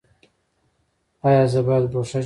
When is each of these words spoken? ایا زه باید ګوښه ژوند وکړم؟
ایا 1.27 1.43
زه 1.51 1.59
باید 1.67 1.85
ګوښه 1.93 2.01
ژوند 2.09 2.13
وکړم؟ 2.13 2.19